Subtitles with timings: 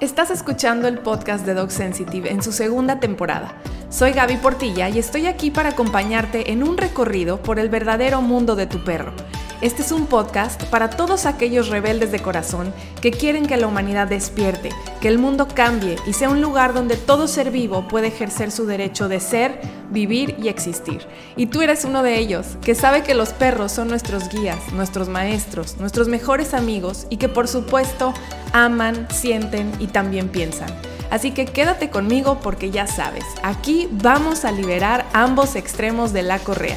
[0.00, 3.60] Estás escuchando el podcast de Dog Sensitive en su segunda temporada.
[3.90, 8.54] Soy Gaby Portilla y estoy aquí para acompañarte en un recorrido por el verdadero mundo
[8.54, 9.12] de tu perro.
[9.60, 14.06] Este es un podcast para todos aquellos rebeldes de corazón que quieren que la humanidad
[14.06, 14.70] despierte,
[15.00, 18.66] que el mundo cambie y sea un lugar donde todo ser vivo puede ejercer su
[18.66, 21.04] derecho de ser, vivir y existir.
[21.36, 25.08] Y tú eres uno de ellos, que sabe que los perros son nuestros guías, nuestros
[25.08, 28.14] maestros, nuestros mejores amigos y que por supuesto
[28.52, 30.68] aman, sienten y también piensan.
[31.10, 36.38] Así que quédate conmigo porque ya sabes, aquí vamos a liberar ambos extremos de la
[36.38, 36.76] correa.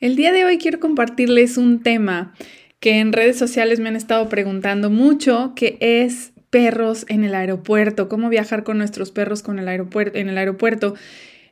[0.00, 2.32] El día de hoy quiero compartirles un tema
[2.80, 8.08] que en redes sociales me han estado preguntando mucho, que es perros en el aeropuerto,
[8.08, 10.94] cómo viajar con nuestros perros con el aeropuerto, en el aeropuerto.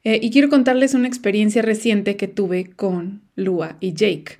[0.03, 4.39] Eh, y quiero contarles una experiencia reciente que tuve con Lua y Jake.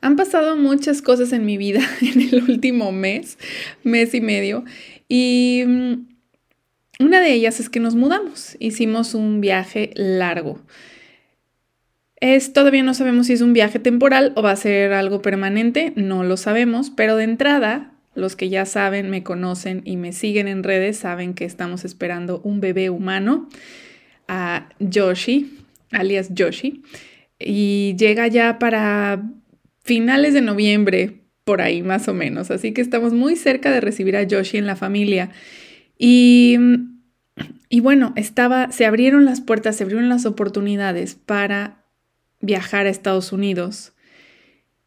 [0.00, 3.36] Han pasado muchas cosas en mi vida en el último mes,
[3.82, 4.64] mes y medio,
[5.08, 5.94] y mm,
[7.00, 10.60] una de ellas es que nos mudamos, hicimos un viaje largo.
[12.20, 15.92] Es, todavía no sabemos si es un viaje temporal o va a ser algo permanente,
[15.94, 20.48] no lo sabemos, pero de entrada, los que ya saben, me conocen y me siguen
[20.48, 23.48] en redes, saben que estamos esperando un bebé humano,
[24.26, 25.58] a Yoshi,
[25.92, 26.82] alias Yoshi,
[27.38, 29.22] y llega ya para
[29.84, 34.16] finales de noviembre, por ahí más o menos, así que estamos muy cerca de recibir
[34.16, 35.30] a Yoshi en la familia.
[35.96, 36.58] Y,
[37.68, 41.77] y bueno, estaba, se abrieron las puertas, se abrieron las oportunidades para
[42.40, 43.92] viajar a Estados Unidos.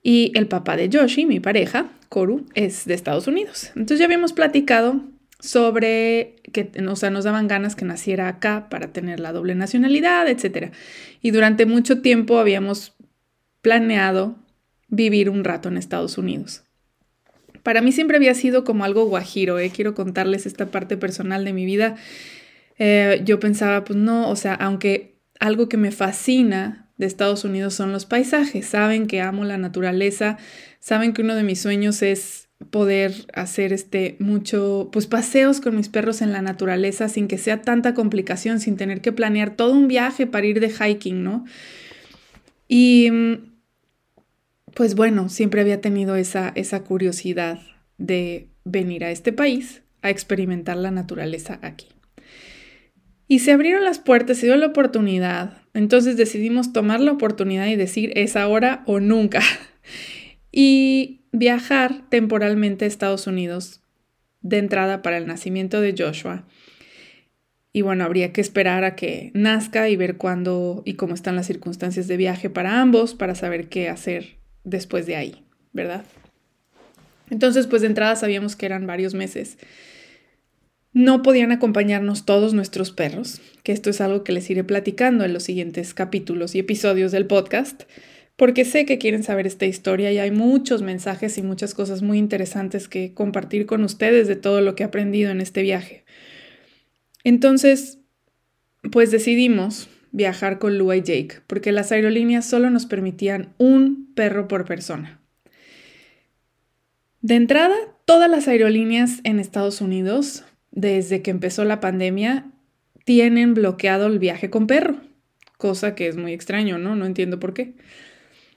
[0.04, 3.72] Y el papá de Yoshi, mi pareja, Koru, es de Estados Unidos.
[3.76, 5.02] Entonces ya habíamos platicado
[5.40, 10.28] sobre que, o sea, nos daban ganas que naciera acá para tener la doble nacionalidad,
[10.28, 10.72] etc.
[11.22, 12.96] Y durante mucho tiempo habíamos
[13.62, 14.36] planeado
[14.88, 16.64] vivir un rato en Estados Unidos.
[17.64, 19.72] Para mí siempre había sido como algo guajiro, ¿eh?
[19.74, 21.96] quiero contarles esta parte personal de mi vida.
[22.78, 27.74] Eh, yo pensaba, pues no, o sea, aunque algo que me fascina de Estados Unidos
[27.74, 28.68] son los paisajes.
[28.68, 30.38] Saben que amo la naturaleza,
[30.80, 35.90] saben que uno de mis sueños es poder hacer este mucho pues paseos con mis
[35.90, 39.88] perros en la naturaleza sin que sea tanta complicación, sin tener que planear todo un
[39.88, 41.44] viaje para ir de hiking, ¿no?
[42.68, 43.10] Y
[44.76, 47.60] pues bueno, siempre había tenido esa, esa curiosidad
[47.98, 51.88] de venir a este país a experimentar la naturaleza aquí.
[53.28, 55.61] Y se abrieron las puertas, se dio la oportunidad.
[55.74, 59.42] Entonces decidimos tomar la oportunidad y decir es ahora o nunca.
[60.52, 63.82] y viajar temporalmente a Estados Unidos
[64.42, 66.46] de entrada para el nacimiento de Joshua.
[67.74, 71.48] Y bueno, habría que esperar a que nazca y ver cuándo y cómo están las
[71.48, 76.04] circunstancias de viaje para ambos para saber qué hacer después de ahí, ¿verdad?
[77.30, 79.58] Entonces, pues de entrada sabíamos que eran varios meses
[80.94, 85.34] no podían acompañarnos todos nuestros perros, que esto es algo que les iré platicando en
[85.34, 87.84] los siguientes capítulos y episodios del podcast,
[88.36, 92.18] porque sé que quieren saber esta historia y hay muchos mensajes y muchas cosas muy
[92.18, 96.04] interesantes que compartir con ustedes de todo lo que he aprendido en este viaje.
[97.24, 98.00] Entonces,
[98.92, 104.48] pues decidimos viajar con Lua y Jake, porque las aerolíneas solo nos permitían un perro
[104.48, 105.22] por persona.
[107.22, 107.76] De entrada,
[108.06, 112.46] todas las aerolíneas en Estados Unidos desde que empezó la pandemia,
[113.04, 114.96] tienen bloqueado el viaje con perro,
[115.58, 116.96] cosa que es muy extraño, ¿no?
[116.96, 117.74] No entiendo por qué.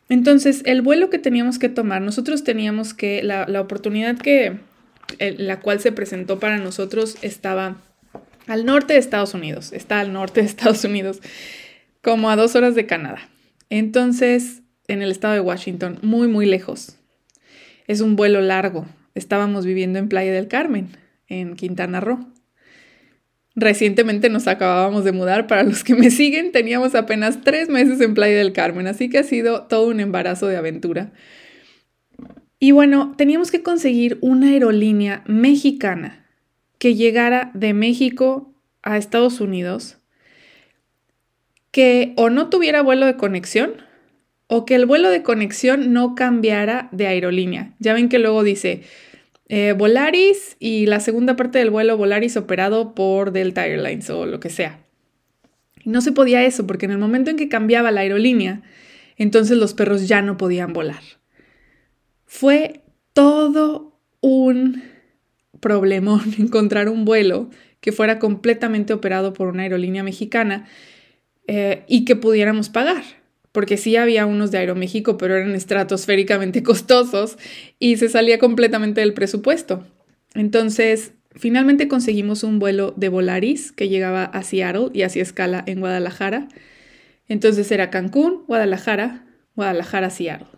[0.09, 4.59] Entonces, el vuelo que teníamos que tomar, nosotros teníamos que, la, oportunidad que,
[5.19, 7.79] la cual se presentó para nosotros estaba
[8.47, 11.21] al norte de Estados Unidos, está al norte de Estados Unidos,
[12.03, 13.29] como a dos horas de Canadá.
[13.71, 16.99] Entonces, en el estado de Washington, muy, muy lejos.
[17.87, 18.87] Es un vuelo largo.
[19.15, 20.91] Estábamos viviendo en Playa del Carmen
[21.29, 22.33] en Quintana Roo.
[23.57, 28.15] Recientemente nos acabábamos de mudar, para los que me siguen, teníamos apenas tres meses en
[28.15, 31.13] Playa del Carmen, así que ha sido todo un embarazo de aventura.
[32.59, 36.27] Y bueno, teníamos que conseguir una aerolínea mexicana
[36.79, 39.99] que llegara de México a Estados Unidos,
[41.71, 43.75] que o no tuviera vuelo de conexión
[44.47, 47.75] o que el vuelo de conexión no cambiara de aerolínea.
[47.79, 48.83] Ya ven que luego dice,
[49.57, 54.41] eh, Volaris y la segunda parte del vuelo Volaris operado por Delta Airlines o lo
[54.41, 54.81] que sea.
[55.85, 58.63] no se podía eso porque en el momento en que cambiaba la aerolínea,
[59.17, 61.05] entonces los perros ya no podían volar.
[62.27, 62.81] Fue
[63.13, 64.83] todo un
[65.61, 67.49] problemón encontrar un vuelo
[67.81, 70.67] que fuera completamente operado por una aerolínea mexicana
[71.47, 73.05] eh, y que pudiéramos pagar
[73.55, 77.39] porque sí había unos de Aeroméxico, pero eran estratosféricamente costosos
[77.79, 79.87] y se salía completamente del presupuesto.
[80.35, 85.79] Entonces, finalmente conseguimos un vuelo de Volaris que llegaba a Seattle y hacía escala en
[85.79, 86.49] Guadalajara.
[87.29, 89.25] Entonces era Cancún, Guadalajara,
[89.55, 90.49] Guadalajara, Seattle.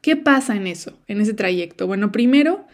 [0.00, 1.86] ¿Qué pasa en eso, en ese trayecto?
[1.86, 2.66] Bueno, primero,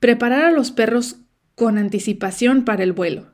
[0.00, 1.18] preparar a los perros
[1.54, 3.33] con anticipación para el vuelo.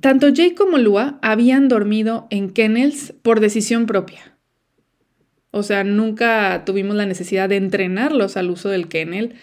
[0.00, 4.36] Tanto Jake como Lua habían dormido en kennels por decisión propia.
[5.50, 9.34] O sea, nunca tuvimos la necesidad de entrenarlos al uso del kennel.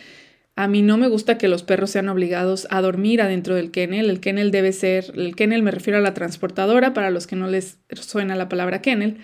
[0.56, 4.12] A mí no me gusta que los perros sean obligados a dormir adentro del kennel.
[4.12, 7.48] El kennel debe ser, el kennel me refiero a la transportadora, para los que no
[7.48, 9.18] les suena la palabra kennel.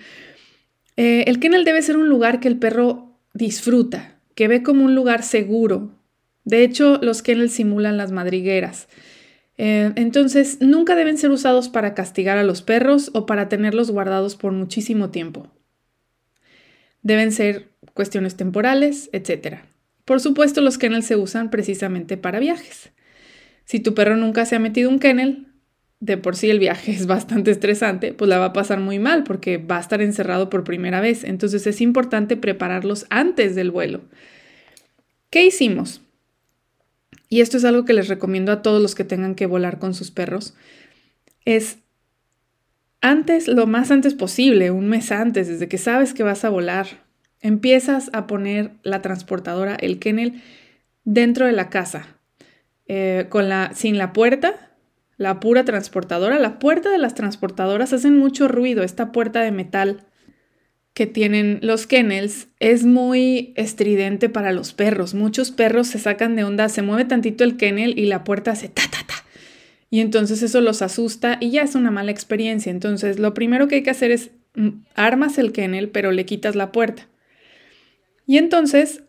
[0.96, 4.96] Eh, el kennel debe ser un lugar que el perro disfruta, que ve como un
[4.96, 5.92] lugar seguro.
[6.44, 8.88] De hecho, los kennels simulan las madrigueras.
[9.62, 14.34] Eh, entonces, nunca deben ser usados para castigar a los perros o para tenerlos guardados
[14.34, 15.48] por muchísimo tiempo.
[17.02, 19.58] Deben ser cuestiones temporales, etc.
[20.06, 22.90] Por supuesto, los kennels se usan precisamente para viajes.
[23.66, 25.48] Si tu perro nunca se ha metido un kennel,
[26.00, 29.24] de por sí el viaje es bastante estresante, pues la va a pasar muy mal
[29.24, 31.22] porque va a estar encerrado por primera vez.
[31.22, 34.00] Entonces es importante prepararlos antes del vuelo.
[35.28, 36.00] ¿Qué hicimos?
[37.30, 39.94] Y esto es algo que les recomiendo a todos los que tengan que volar con
[39.94, 40.54] sus perros,
[41.46, 41.78] es
[43.00, 46.86] antes, lo más antes posible, un mes antes, desde que sabes que vas a volar,
[47.40, 50.42] empiezas a poner la transportadora, el kennel,
[51.04, 52.18] dentro de la casa,
[52.86, 54.70] eh, con la, sin la puerta,
[55.16, 56.38] la pura transportadora.
[56.38, 60.04] La puerta de las transportadoras hacen mucho ruido, esta puerta de metal
[60.94, 65.14] que tienen los kennels es muy estridente para los perros.
[65.14, 68.68] Muchos perros se sacan de onda, se mueve tantito el kennel y la puerta hace
[68.68, 69.14] ta ta ta.
[69.88, 72.70] Y entonces eso los asusta y ya es una mala experiencia.
[72.70, 76.56] Entonces lo primero que hay que hacer es mm, armas el kennel, pero le quitas
[76.56, 77.08] la puerta.
[78.26, 79.02] Y entonces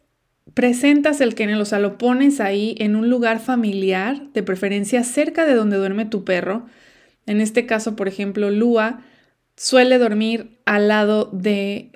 [0.54, 5.46] presentas el kennel, o sea, lo pones ahí en un lugar familiar, de preferencia cerca
[5.46, 6.66] de donde duerme tu perro.
[7.26, 9.02] En este caso, por ejemplo, Lua
[9.62, 11.92] suele dormir al lado de,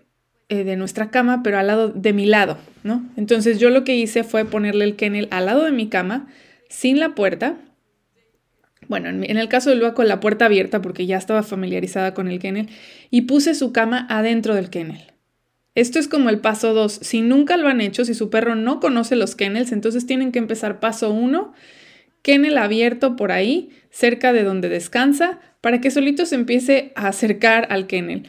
[0.49, 3.03] eh, de, nuestra cama, pero al lado de mi lado, ¿no?
[3.17, 6.27] Entonces yo lo que hice fue ponerle el kennel al lado de mi cama,
[6.69, 7.57] sin la puerta.
[8.87, 12.27] Bueno, en, el caso de Lua con la puerta abierta, porque ya estaba familiarizada con
[12.27, 12.69] el kennel,
[13.09, 15.01] y puse su cama adentro del kennel.
[15.73, 16.99] Esto es como el paso 2.
[17.01, 20.37] Si nunca lo han hecho, si su perro no conoce los kennels, entonces tienen que
[20.37, 21.51] empezar paso 1,
[22.25, 27.67] kennel abierto por ahí, cerca de donde descansa, para que solito se empiece a acercar
[27.69, 28.23] al kennel.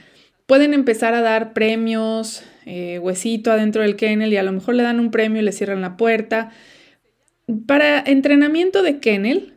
[0.45, 4.83] Pueden empezar a dar premios, eh, huesito adentro del kennel y a lo mejor le
[4.83, 6.51] dan un premio y le cierran la puerta.
[7.67, 9.55] Para entrenamiento de kennel,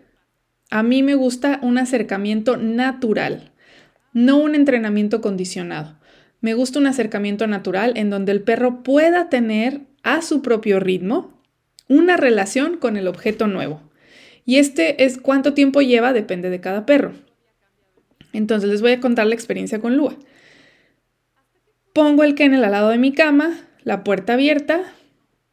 [0.72, 3.52] a mí me gusta un acercamiento natural,
[4.14, 6.00] no un entrenamiento condicionado.
[6.40, 11.44] Me gusta un acercamiento natural en donde el perro pueda tener a su propio ritmo
[11.90, 13.89] una relación con el objeto nuevo.
[14.50, 17.14] Y este es cuánto tiempo lleva, depende de cada perro.
[18.34, 20.18] Entonces les voy a contar la experiencia con Lua.
[21.94, 24.82] Pongo el kennel al lado de mi cama, la puerta abierta,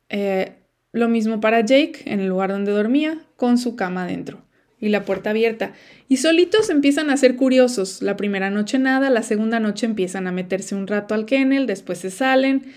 [0.08, 0.54] eh,
[0.93, 4.46] lo mismo para Jake en el lugar donde dormía, con su cama adentro
[4.81, 5.72] y la puerta abierta.
[6.08, 8.00] Y solitos empiezan a ser curiosos.
[8.00, 11.98] La primera noche nada, la segunda noche empiezan a meterse un rato al kennel, después
[11.98, 12.72] se salen.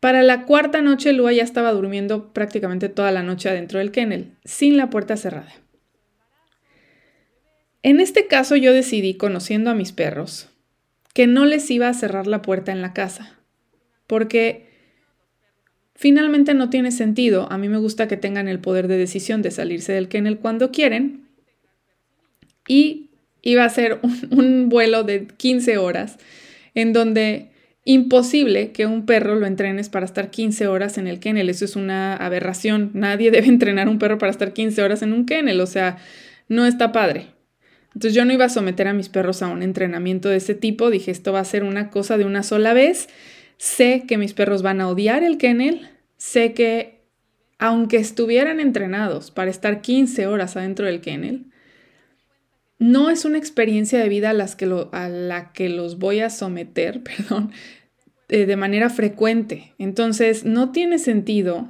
[0.00, 4.36] Para la cuarta noche Lua ya estaba durmiendo prácticamente toda la noche adentro del kennel,
[4.44, 5.52] sin la puerta cerrada.
[7.82, 10.50] En este caso yo decidí, conociendo a mis perros,
[11.14, 13.38] que no les iba a cerrar la puerta en la casa,
[14.06, 14.68] porque
[15.94, 17.50] finalmente no tiene sentido.
[17.50, 20.70] A mí me gusta que tengan el poder de decisión de salirse del kennel cuando
[20.70, 21.28] quieren.
[22.68, 23.10] Y
[23.42, 26.18] iba a ser un, un vuelo de 15 horas
[26.74, 27.50] en donde
[27.88, 31.48] imposible que un perro lo entrenes para estar 15 horas en el kennel.
[31.48, 32.90] Eso es una aberración.
[32.92, 35.58] Nadie debe entrenar a un perro para estar 15 horas en un kennel.
[35.62, 35.96] O sea,
[36.48, 37.28] no está padre.
[37.94, 40.90] Entonces yo no iba a someter a mis perros a un entrenamiento de ese tipo,
[40.90, 43.08] dije esto va a ser una cosa de una sola vez,
[43.56, 47.00] sé que mis perros van a odiar el kennel, sé que
[47.58, 51.46] aunque estuvieran entrenados para estar 15 horas adentro del kennel,
[52.78, 56.30] no es una experiencia de vida a, las que a la que los voy a
[56.30, 57.52] someter, perdón,
[58.28, 59.74] eh, de manera frecuente.
[59.78, 61.68] Entonces, no tiene sentido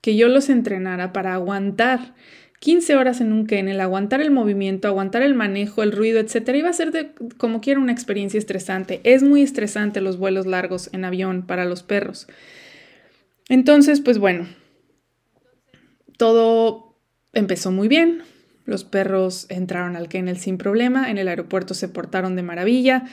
[0.00, 2.14] que yo los entrenara para aguantar
[2.60, 6.70] 15 horas en un kennel, aguantar el movimiento, aguantar el manejo, el ruido, etcétera, iba
[6.70, 9.00] a ser de, como quiera una experiencia estresante.
[9.04, 12.26] Es muy estresante los vuelos largos en avión para los perros.
[13.48, 14.46] Entonces, pues bueno,
[16.16, 16.96] todo
[17.32, 18.22] empezó muy bien.
[18.64, 23.04] Los perros entraron al kennel sin problema, en el aeropuerto se portaron de maravilla.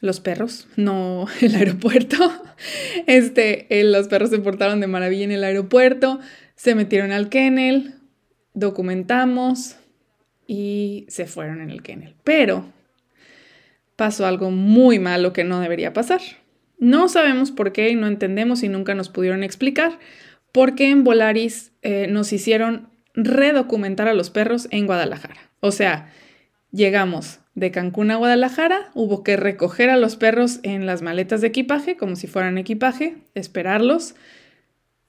[0.00, 2.16] Los perros, no el aeropuerto.
[3.06, 6.20] Este, eh, los perros se portaron de maravilla en el aeropuerto
[6.54, 7.94] Se metieron al kennel,
[8.54, 9.76] documentamos
[10.46, 12.14] y se fueron en el kennel.
[12.24, 12.64] Pero
[13.96, 16.20] pasó algo muy malo que no debería pasar.
[16.78, 19.98] No sabemos por qué no entendemos y nunca nos pudieron explicar
[20.52, 22.88] por qué en Volaris eh, nos hicieron
[23.24, 25.40] redocumentar a los perros en Guadalajara.
[25.60, 26.12] O sea,
[26.70, 31.48] llegamos de Cancún a Guadalajara, hubo que recoger a los perros en las maletas de
[31.48, 34.14] equipaje, como si fueran equipaje, esperarlos,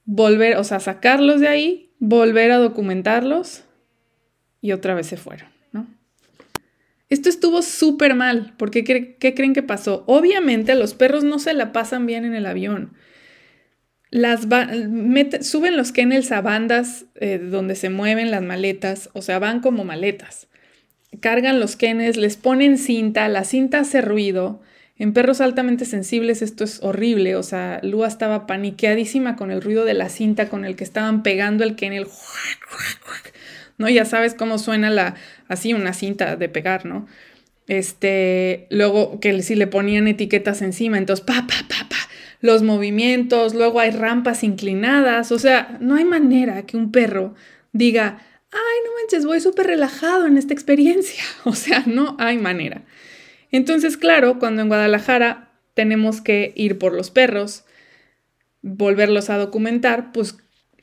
[0.04, 3.64] volver, o sea, sacarlos de ahí, volver a documentarlos
[4.60, 5.48] y otra vez se fueron.
[7.10, 10.04] Esto estuvo súper mal, porque ¿qué, creen que pasó?
[10.06, 12.92] Obviamente los perros no se la pasan bien en el avión.
[14.10, 14.40] Las
[15.42, 19.84] suben los kennels a bandas eh, donde se mueven las maletas, o sea, van como
[19.84, 20.48] maletas.
[21.20, 24.60] Cargan los kennels, les ponen cinta, la cinta hace ruido.
[24.96, 29.84] En perros altamente sensibles esto es horrible, o sea, Lua estaba paniqueadísima con el ruido
[29.84, 32.06] de la cinta con el que estaban pegando el kennel.
[33.78, 33.88] ¿No?
[33.88, 35.14] Ya sabes cómo suena la
[35.48, 37.06] así una cinta de pegar, ¿no?
[37.66, 41.96] Este, luego que si le ponían etiquetas encima, entonces pa pa pa pa
[42.40, 47.34] los movimientos, luego hay rampas inclinadas, o sea, no hay manera que un perro
[47.72, 48.18] diga,
[48.50, 52.84] ay, no manches, voy súper relajado en esta experiencia, o sea, no hay manera.
[53.52, 57.64] Entonces, claro, cuando en Guadalajara tenemos que ir por los perros,
[58.62, 60.36] volverlos a documentar, pues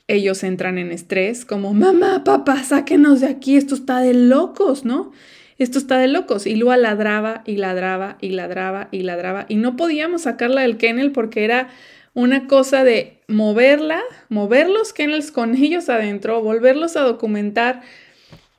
[0.06, 5.12] ellos entran en estrés, como, mamá, papá, sáquenos de aquí, esto está de locos, ¿no?
[5.58, 6.46] Esto está de locos.
[6.46, 9.46] Y Lua ladraba y ladraba y ladraba y ladraba.
[9.48, 11.68] Y no podíamos sacarla del kennel porque era
[12.14, 17.82] una cosa de moverla, mover los kennels con ellos adentro, volverlos a documentar,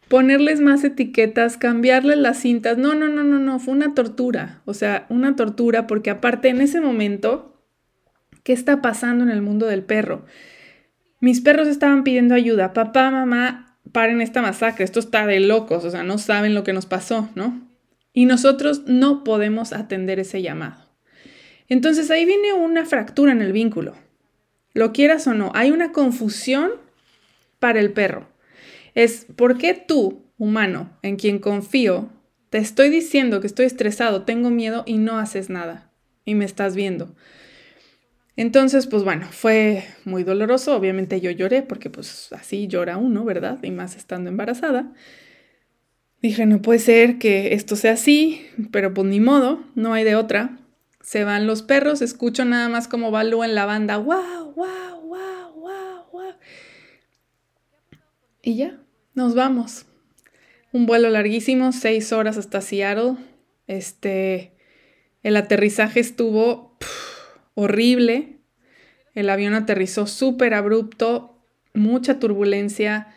[0.09, 2.77] ponerles más etiquetas, cambiarles las cintas.
[2.77, 4.61] No, no, no, no, no, fue una tortura.
[4.65, 7.63] O sea, una tortura porque aparte en ese momento,
[8.43, 10.25] ¿qué está pasando en el mundo del perro?
[11.21, 12.73] Mis perros estaban pidiendo ayuda.
[12.73, 16.73] Papá, mamá, paren esta masacre, esto está de locos, o sea, no saben lo que
[16.73, 17.67] nos pasó, ¿no?
[18.13, 20.89] Y nosotros no podemos atender ese llamado.
[21.67, 23.95] Entonces ahí viene una fractura en el vínculo.
[24.73, 26.71] Lo quieras o no, hay una confusión
[27.59, 28.27] para el perro.
[28.95, 32.09] Es ¿por qué tú, humano, en quien confío,
[32.49, 35.91] te estoy diciendo que estoy estresado, tengo miedo y no haces nada?
[36.25, 37.15] Y me estás viendo.
[38.39, 40.73] Entonces, pues bueno, fue muy doloroso.
[40.73, 43.61] Obviamente yo lloré porque pues así llora uno, ¿verdad?
[43.63, 44.93] Y más estando embarazada.
[46.21, 50.15] Dije, no puede ser que esto sea así, pero pues ni modo, no hay de
[50.15, 50.57] otra.
[51.01, 55.53] Se van los perros, escucho nada más como va en la banda, wow, wow, wow,
[55.55, 56.33] wow, wow.
[58.41, 58.79] Y ya,
[59.15, 59.85] nos vamos.
[60.71, 63.17] Un vuelo larguísimo, seis horas hasta Seattle.
[63.67, 64.53] Este,
[65.23, 66.77] el aterrizaje estuvo
[67.59, 68.37] horrible.
[69.13, 71.37] El avión aterrizó súper abrupto,
[71.73, 73.07] mucha turbulencia.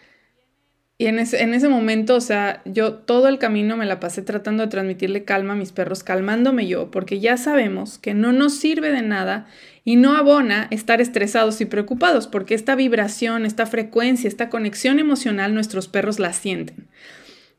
[0.99, 4.22] Y en ese, en ese, momento, o sea, yo todo el camino me la pasé
[4.22, 8.54] tratando de transmitirle calma a mis perros, calmándome yo, porque ya sabemos que no nos
[8.54, 9.46] sirve de nada
[9.84, 15.54] y no abona estar estresados y preocupados, porque esta vibración, esta frecuencia, esta conexión emocional,
[15.54, 16.88] nuestros perros la sienten.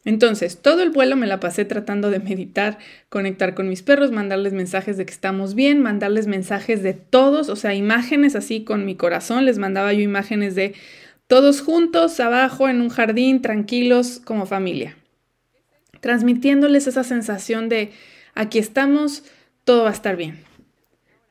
[0.05, 2.77] Entonces, todo el vuelo me la pasé tratando de meditar,
[3.09, 7.55] conectar con mis perros, mandarles mensajes de que estamos bien, mandarles mensajes de todos, o
[7.55, 10.73] sea, imágenes así con mi corazón, les mandaba yo imágenes de
[11.27, 14.97] todos juntos, abajo, en un jardín, tranquilos, como familia.
[16.01, 17.91] Transmitiéndoles esa sensación de
[18.35, 19.23] aquí estamos,
[19.63, 20.43] todo va a estar bien.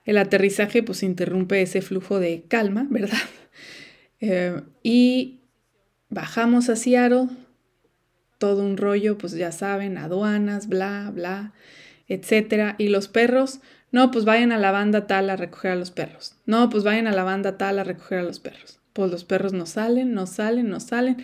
[0.04, 3.18] El aterrizaje pues interrumpe ese flujo de calma, ¿verdad?
[4.24, 5.40] Eh, y
[6.08, 7.26] bajamos a Seattle,
[8.42, 11.52] todo un rollo, pues ya saben, aduanas, bla, bla,
[12.08, 12.74] etcétera.
[12.76, 13.60] Y los perros,
[13.92, 16.34] no, pues vayan a la banda tal a recoger a los perros.
[16.44, 18.80] No, pues vayan a la banda tal a recoger a los perros.
[18.94, 21.18] Pues los perros no salen, no salen, no salen.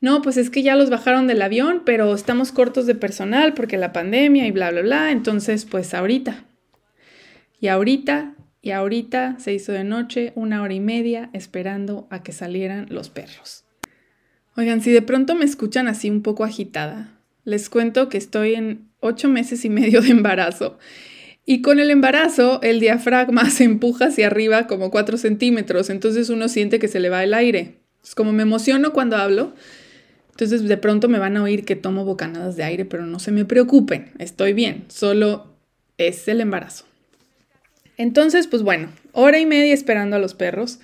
[0.00, 3.76] No, pues es que ya los bajaron del avión, pero estamos cortos de personal porque
[3.76, 5.10] la pandemia y bla, bla, bla.
[5.10, 6.42] Entonces, pues ahorita.
[7.60, 12.32] Y ahorita, y ahorita se hizo de noche, una hora y media, esperando a que
[12.32, 13.66] salieran los perros.
[14.56, 17.12] Oigan, si de pronto me escuchan así un poco agitada,
[17.44, 20.78] les cuento que estoy en ocho meses y medio de embarazo.
[21.44, 26.48] Y con el embarazo, el diafragma se empuja hacia arriba como cuatro centímetros, entonces uno
[26.48, 27.80] siente que se le va el aire.
[28.04, 29.54] Es como me emociono cuando hablo,
[30.30, 33.32] entonces de pronto me van a oír que tomo bocanadas de aire, pero no se
[33.32, 35.56] me preocupen, estoy bien, solo
[35.98, 36.84] es el embarazo.
[37.96, 40.80] Entonces, pues bueno, hora y media esperando a los perros.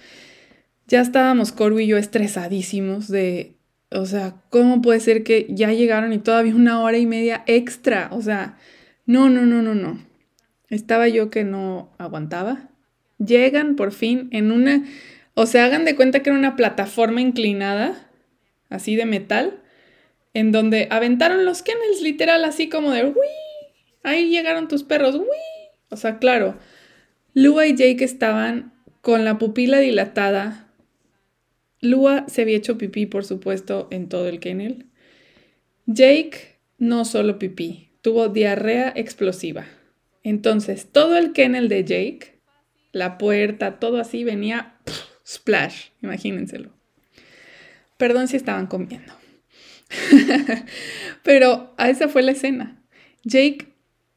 [0.87, 3.58] Ya estábamos Corby y yo estresadísimos de
[3.91, 8.09] o sea, ¿cómo puede ser que ya llegaron y todavía una hora y media extra?
[8.13, 8.59] O sea,
[9.07, 10.05] no, no, no, no, no.
[10.69, 12.69] Estaba yo que no aguantaba.
[13.19, 14.85] Llegan por fin en una,
[15.35, 18.11] O sea, hagan de cuenta que era una plataforma inclinada,
[18.69, 19.63] así de metal,
[20.35, 23.15] en donde aventaron los kennels, literal, así como de, ¡Uy!
[24.05, 25.27] Ahí llegaron tus perros, ¡Uy!
[25.91, 26.57] O sea, claro,
[27.35, 30.68] Lua y Jake estaban con la pupila dilatada.
[31.81, 34.87] Lua se había hecho pipí, por supuesto, en todo el kennel.
[35.87, 39.67] Jake no solo pipí, tuvo diarrea explosiva.
[40.23, 42.41] Entonces, todo el kennel de Jake,
[42.93, 44.75] la puerta, todo así venía
[45.27, 46.71] splash, imagínenselo.
[47.97, 49.13] Perdón si estaban comiendo.
[51.23, 52.83] Pero esa fue la escena.
[53.25, 53.75] Jake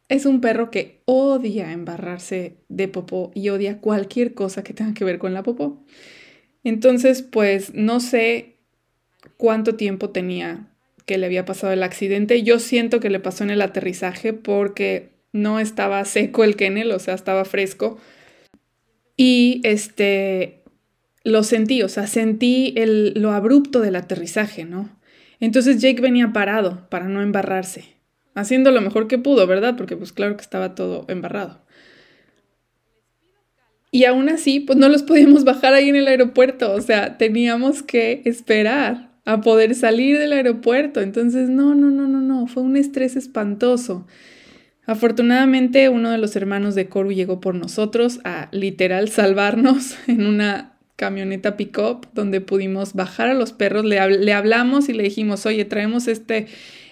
[0.10, 5.06] es un perro que odia embarrarse de popó y odia cualquier cosa que tenga que
[5.06, 5.86] ver con la popó.
[6.64, 8.58] Entonces, pues no sé
[9.38, 10.68] cuánto tiempo tenía
[11.06, 12.44] que le había pasado el accidente.
[12.44, 17.00] Yo siento que le pasó en el aterrizaje porque no estaba seco el kennel, o
[17.00, 17.98] sea, estaba fresco.
[19.18, 20.64] Y este,
[21.24, 25.00] lo sentí, o sea, sentí el, lo abrupto del aterrizaje, ¿no?
[25.40, 28.02] Entonces Jake venía parado para no embarrarse
[28.36, 29.76] haciendo lo mejor que pudo, ¿verdad?
[29.78, 31.62] Porque pues claro que estaba todo embarrado.
[33.92, 37.84] Y aún así, pues no los podíamos bajar ahí en el aeropuerto, o sea, teníamos
[37.84, 41.02] que esperar a poder salir del aeropuerto.
[41.02, 44.08] Entonces, no, no, no, no, no, fue un estrés espantoso.
[44.86, 50.74] Afortunadamente, uno de los hermanos de Coru llegó por nosotros a literal salvarnos en una
[50.96, 54.00] camioneta pick-up donde pudimos bajar a los perros, le,
[54.34, 56.48] hablamos y le dijimos, oye, traemos este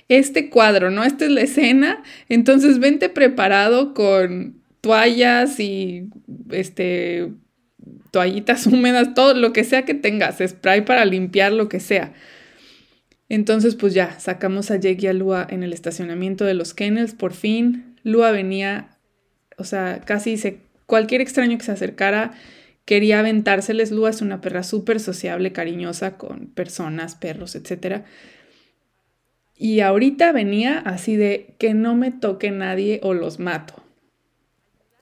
[0.08, 1.04] este cuadro, ¿no?
[1.04, 6.10] Esta es la escena, entonces vente preparado con toallas y
[6.52, 7.32] este
[8.12, 12.14] toallitas húmedas, todo lo que sea que tengas, spray para limpiar lo que sea.
[13.30, 17.14] Entonces, pues ya, sacamos a Jake y a Lua en el estacionamiento de los kennels,
[17.14, 17.96] por fin.
[18.04, 18.98] Lua venía,
[19.58, 22.32] o sea, casi se, cualquier extraño que se acercara
[22.86, 23.92] quería aventárseles.
[23.92, 28.04] Lua es una perra súper sociable, cariñosa con personas, perros, etcétera.
[29.56, 33.79] Y ahorita venía así de que no me toque nadie o los mato.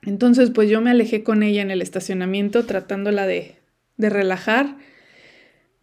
[0.02, 3.56] Entonces, pues yo me alejé con ella en el estacionamiento tratándola de,
[3.96, 4.76] de relajar.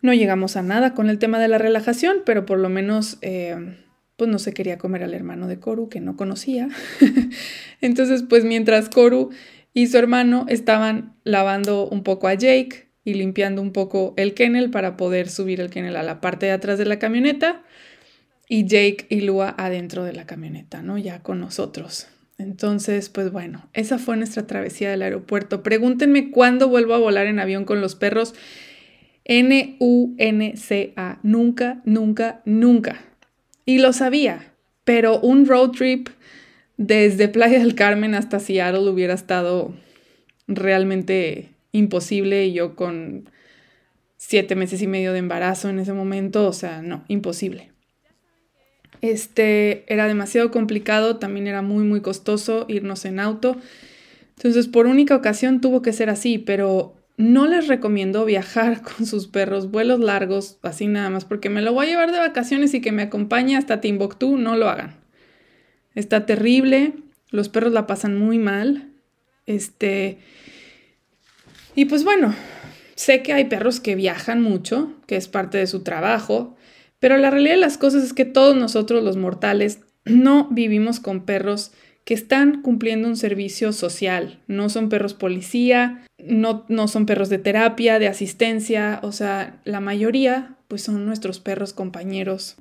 [0.01, 3.77] No llegamos a nada con el tema de la relajación, pero por lo menos eh,
[4.17, 6.69] pues no se quería comer al hermano de Coru que no conocía.
[7.81, 9.31] Entonces, pues mientras Coru
[9.73, 14.71] y su hermano estaban lavando un poco a Jake y limpiando un poco el kennel
[14.71, 17.63] para poder subir el kennel a la parte de atrás de la camioneta,
[18.47, 20.97] y Jake y Lua adentro de la camioneta, ¿no?
[20.97, 22.07] Ya con nosotros.
[22.37, 25.63] Entonces, pues bueno, esa fue nuestra travesía del aeropuerto.
[25.63, 28.35] Pregúntenme cuándo vuelvo a volar en avión con los perros.
[29.23, 31.19] N-U-N-C-A.
[31.23, 33.01] Nunca, nunca, nunca.
[33.65, 36.09] Y lo sabía, pero un road trip
[36.77, 39.73] desde Playa del Carmen hasta Seattle hubiera estado
[40.47, 43.29] realmente imposible y yo con
[44.17, 47.74] siete meses y medio de embarazo en ese momento, o sea, no, imposible.
[49.09, 53.57] Este era demasiado complicado, también era muy, muy costoso irnos en auto.
[54.37, 59.27] Entonces, por única ocasión tuvo que ser así, pero no les recomiendo viajar con sus
[59.27, 62.81] perros vuelos largos, así nada más, porque me lo voy a llevar de vacaciones y
[62.81, 64.95] que me acompañe hasta Timbuktu, no lo hagan.
[65.93, 66.93] Está terrible,
[67.31, 68.89] los perros la pasan muy mal.
[69.45, 70.17] Este.
[71.75, 72.35] Y pues bueno,
[72.95, 76.55] sé que hay perros que viajan mucho, que es parte de su trabajo,
[77.05, 81.23] pero la realidad de las cosas es que todos nosotros los mortales no vivimos con
[81.23, 81.71] perros
[82.03, 84.39] que están cumpliendo un servicio social.
[84.47, 89.81] No son perros policía, no, no son perros de terapia, de asistencia, o sea, la
[89.81, 92.55] mayoría pues son nuestros perros compañeros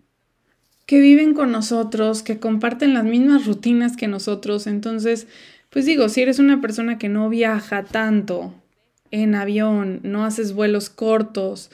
[0.85, 4.67] que viven con nosotros, que comparten las mismas rutinas que nosotros.
[4.67, 5.27] Entonces,
[5.71, 8.53] pues digo, si eres una persona que no viaja tanto
[9.11, 11.71] en avión, no haces vuelos cortos,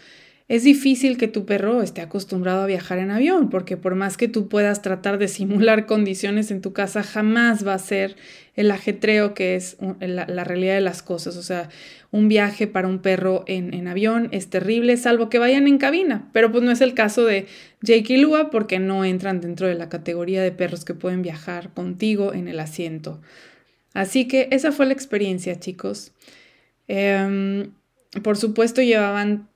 [0.51, 4.27] es difícil que tu perro esté acostumbrado a viajar en avión, porque por más que
[4.27, 8.17] tú puedas tratar de simular condiciones en tu casa, jamás va a ser
[8.57, 11.37] el ajetreo que es la, realidad de las cosas.
[11.37, 11.69] O sea,
[12.11, 16.51] un viaje para un perro en, avión es terrible, salvo que vayan en cabina, pero
[16.51, 17.47] pues no es el caso de
[17.81, 21.73] Jake y Lua porque no entran dentro de la categoría de perros que pueden viajar
[21.75, 23.21] contigo en el asiento.
[23.95, 26.11] Así que esa fue la experiencia, chicos.
[26.89, 27.71] Em,
[28.25, 29.49] por supuesto, llevaban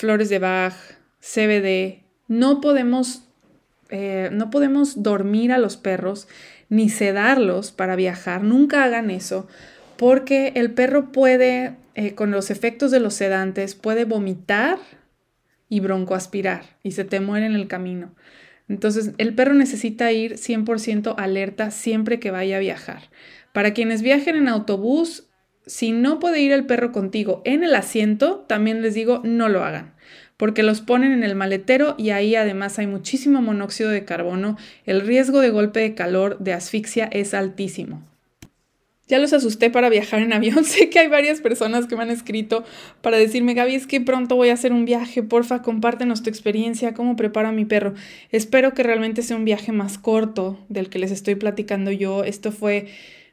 [0.00, 0.74] flores de Bach,
[1.20, 2.02] CBD.
[2.26, 3.22] No podemos,
[3.90, 6.26] eh, no podemos dormir a los perros
[6.70, 8.42] ni sedarlos para viajar.
[8.42, 9.46] Nunca hagan eso
[9.96, 14.78] porque el perro puede, eh, con los efectos de los sedantes, puede vomitar
[15.68, 18.14] y broncoaspirar y se te muere en el camino.
[18.68, 23.10] Entonces, el perro necesita ir 100% alerta siempre que vaya a viajar.
[23.52, 25.29] Para quienes viajen en autobús,
[25.70, 29.64] si no puede ir el perro contigo en el asiento, también les digo no lo
[29.64, 29.94] hagan
[30.40, 34.56] porque los ponen en el maletero y ahí además hay muchísimo monóxido de carbono,
[34.86, 38.02] el riesgo de golpe de calor, de asfixia es altísimo.
[39.06, 40.64] Ya los asusté para viajar en avión.
[40.64, 42.64] Sé que hay varias personas que me han escrito
[43.02, 45.22] para decirme, Gaby, es que pronto voy a hacer un viaje.
[45.22, 47.92] Porfa, compártenos tu experiencia, cómo preparo a mi perro.
[48.30, 52.24] Espero que realmente sea un viaje más corto del que les estoy platicando yo.
[52.24, 52.86] Esto fue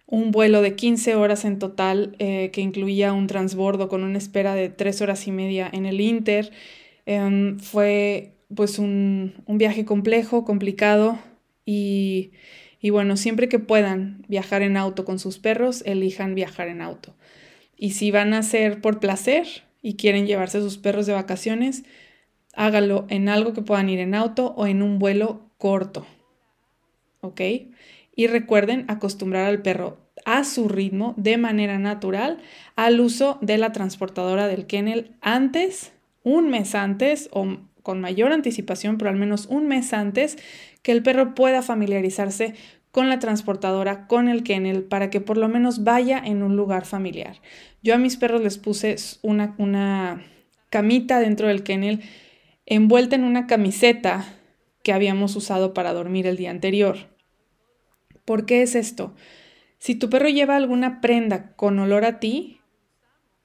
[0.08, 4.56] un vuelo de 15 horas en total eh, que incluía un transbordo con una espera
[4.56, 6.52] de 3 horas y media en el Inter.
[7.06, 11.20] Em, fue pues un, viaje complejo, complicado
[11.66, 12.32] y,
[12.80, 17.14] y bueno, siempre que puedan viajar en auto con sus perros, elijan viajar en auto.
[17.76, 19.46] Y si van a hacer por placer
[19.82, 21.84] y quieren llevarse a sus perros de vacaciones,
[22.54, 26.08] hágalo en algo que puedan ir en auto o en un vuelo corto.
[27.22, 27.42] ¿Ok?
[28.18, 32.40] Y recuerden acostumbrar al perro a su ritmo de manera natural
[32.76, 35.94] al uso de la transportadora del kennel antes
[36.28, 40.38] un mes antes o con mayor anticipación, pero al menos un mes antes,
[40.82, 42.54] que el perro pueda familiarizarse
[42.92, 46.86] con la transportadora, con el kennel, para que por lo menos vaya en un lugar
[46.86, 47.38] familiar.
[47.82, 50.22] Yo a mis perros les puse una, una
[50.70, 52.02] camita dentro del kennel
[52.66, 54.26] envuelta en una camiseta
[54.84, 57.17] que habíamos usado para dormir el día anterior.
[58.28, 59.16] ¿Por qué es esto?
[59.80, 62.60] Si tu perro lleva alguna prenda con olor a ti,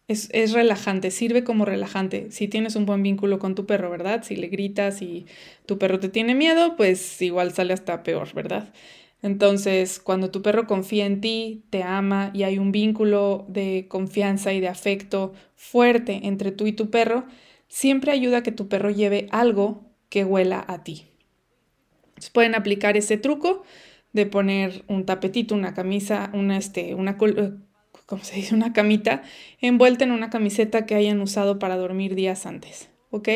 [0.09, 2.33] es, relajante, sirve como relajante.
[2.33, 4.25] Si tienes un buen vínculo con tu perro, ¿verdad?
[4.25, 5.27] Si le gritas y
[5.67, 8.73] tu perro te tiene miedo, pues igual sale hasta peor, ¿verdad?
[9.23, 14.53] Entonces, cuando tu perro confía en ti, te ama y hay un vínculo de confianza
[14.53, 17.25] y de afecto fuerte entre tú y tu perro,
[17.69, 21.07] siempre ayuda a que tu perro lleve algo que huela a ti.
[22.33, 23.63] pueden aplicar ese truco
[24.13, 29.23] de poner un tapetito, una camisa, una, este, una como se dice, una camita
[29.61, 32.91] envuelta en una camiseta que hayan usado para dormir días antes.
[33.11, 33.29] ¿Ok?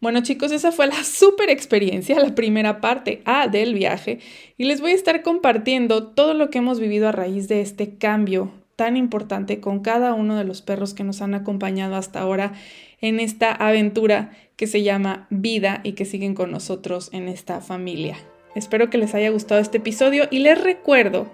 [0.00, 4.20] Bueno chicos, esa fue la super experiencia, la primera parte A del viaje
[4.56, 7.96] y les voy a estar compartiendo todo lo que hemos vivido a raíz de este
[7.96, 12.52] cambio tan importante con cada uno de los perros que nos han acompañado hasta ahora
[13.00, 18.16] en esta aventura que se llama vida y que siguen con nosotros en esta familia.
[18.58, 21.28] Espero que les haya gustado este episodio y les recuerdo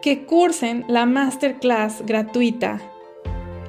[0.00, 2.80] que cursen la masterclass gratuita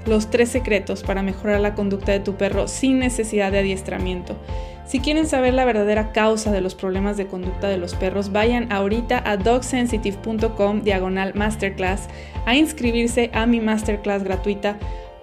[0.06, 4.38] Los tres secretos para mejorar la conducta de tu perro sin necesidad de adiestramiento.
[4.86, 8.72] Si quieren saber la verdadera causa de los problemas de conducta de los perros, vayan
[8.72, 12.08] ahorita a dogsensitive.com diagonal masterclass
[12.46, 14.78] a inscribirse a mi masterclass gratuita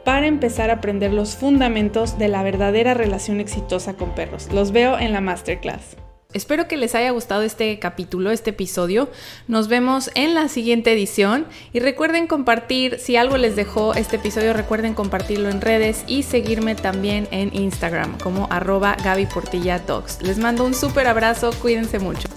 [0.04, 4.52] para empezar a aprender los fundamentos de la verdadera relación exitosa con perros.
[4.52, 5.96] Los veo en la masterclass.
[6.34, 9.08] Espero que les haya gustado este capítulo, este episodio.
[9.46, 14.52] Nos vemos en la siguiente edición y recuerden compartir, si algo les dejó este episodio,
[14.52, 19.80] recuerden compartirlo en redes y seguirme también en Instagram como arroba Gaby Portilla
[20.22, 22.28] Les mando un súper abrazo, cuídense mucho.